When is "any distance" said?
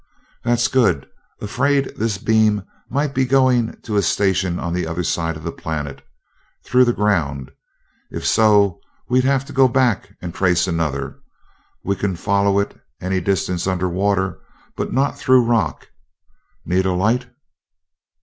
12.99-13.67